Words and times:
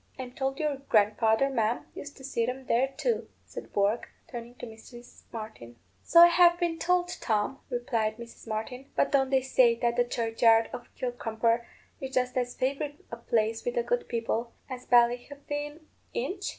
I'm 0.17 0.31
told 0.31 0.59
your 0.59 0.77
grandfather, 0.77 1.47
ma'am, 1.47 1.85
used 1.93 2.17
to 2.17 2.23
see 2.23 2.47
'em 2.47 2.65
there 2.65 2.87
too," 2.97 3.29
said 3.45 3.71
Bourke, 3.71 4.09
turning 4.31 4.55
to 4.55 4.65
Mrs. 4.65 5.21
Martin. 5.31 5.75
"So 6.01 6.21
I 6.21 6.25
have 6.25 6.59
been 6.59 6.79
told, 6.79 7.09
Tom," 7.21 7.59
replied 7.69 8.17
Mrs. 8.17 8.47
Martin. 8.47 8.89
"But 8.95 9.11
don't 9.11 9.29
they 9.29 9.41
say 9.43 9.75
that 9.75 9.97
the 9.97 10.03
churchyard 10.03 10.71
of 10.73 10.89
Kilcrumper 10.95 11.67
is 11.99 12.15
just 12.15 12.35
as 12.35 12.55
favourite 12.55 13.05
a 13.11 13.17
place 13.17 13.63
with 13.63 13.75
the 13.75 13.83
good 13.83 14.07
people 14.07 14.53
as 14.67 14.87
Ballyhefaan 14.87 15.81
inch?" 16.15 16.47